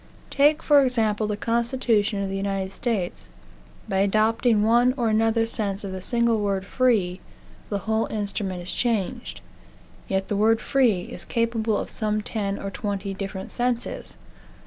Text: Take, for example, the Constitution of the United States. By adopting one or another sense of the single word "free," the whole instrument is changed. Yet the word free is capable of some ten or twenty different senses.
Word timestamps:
Take, 0.31 0.63
for 0.63 0.81
example, 0.81 1.27
the 1.27 1.37
Constitution 1.37 2.23
of 2.23 2.29
the 2.31 2.35
United 2.35 2.71
States. 2.71 3.29
By 3.87 3.97
adopting 3.97 4.63
one 4.63 4.95
or 4.97 5.09
another 5.09 5.45
sense 5.45 5.83
of 5.83 5.91
the 5.91 6.01
single 6.01 6.39
word 6.39 6.65
"free," 6.65 7.19
the 7.69 7.77
whole 7.85 8.07
instrument 8.07 8.63
is 8.63 8.73
changed. 8.73 9.41
Yet 10.07 10.27
the 10.27 10.35
word 10.35 10.59
free 10.59 11.01
is 11.03 11.23
capable 11.23 11.77
of 11.77 11.91
some 11.91 12.23
ten 12.23 12.57
or 12.57 12.71
twenty 12.71 13.13
different 13.13 13.51
senses. 13.51 14.17